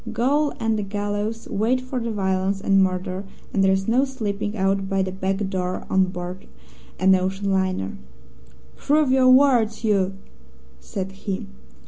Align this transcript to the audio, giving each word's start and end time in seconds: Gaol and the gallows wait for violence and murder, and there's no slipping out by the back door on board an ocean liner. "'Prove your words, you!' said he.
Gaol 0.11 0.53
and 0.59 0.79
the 0.79 0.81
gallows 0.81 1.47
wait 1.47 1.79
for 1.79 1.99
violence 1.99 2.59
and 2.59 2.81
murder, 2.81 3.23
and 3.53 3.63
there's 3.63 3.87
no 3.87 4.03
slipping 4.03 4.57
out 4.57 4.89
by 4.89 5.03
the 5.03 5.11
back 5.11 5.37
door 5.47 5.85
on 5.91 6.05
board 6.05 6.47
an 6.99 7.13
ocean 7.13 7.51
liner. 7.51 7.99
"'Prove 8.77 9.11
your 9.11 9.29
words, 9.29 9.83
you!' 9.83 10.15
said 10.79 11.11
he. 11.11 11.45